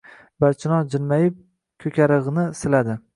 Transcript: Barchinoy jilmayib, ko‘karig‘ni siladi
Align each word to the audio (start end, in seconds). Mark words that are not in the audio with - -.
Barchinoy 0.43 0.87
jilmayib, 0.93 1.37
ko‘karig‘ni 1.85 2.47
siladi 2.63 2.97